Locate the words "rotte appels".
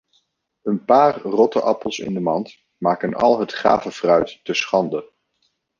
1.21-1.99